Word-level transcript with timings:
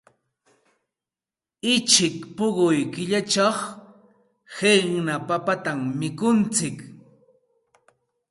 Uchik 1.73 2.15
puquy 2.35 2.79
killachaq 2.93 3.57
qiqna 4.55 5.13
papatam 5.27 5.79
mikuntsik. 5.99 6.77